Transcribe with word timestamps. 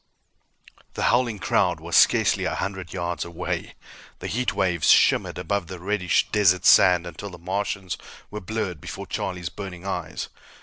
The 0.95 1.03
howling 1.13 1.37
crowd 1.37 1.79
was 1.79 1.95
scarcely 1.95 2.45
a 2.45 2.55
hundred 2.55 2.91
yards 2.91 3.23
away. 3.23 3.75
The 4.17 4.25
heat 4.25 4.51
waves 4.51 4.89
shimmered 4.89 5.37
above 5.37 5.67
the 5.67 5.77
reddish 5.79 6.27
desert 6.31 6.65
sand 6.65 7.05
until 7.05 7.29
the 7.29 7.37
Martians 7.37 7.99
were 8.31 8.41
blurred 8.41 8.81
before 8.81 9.05
Charlie's 9.05 9.49
burning 9.49 9.85
eyes. 9.85 10.29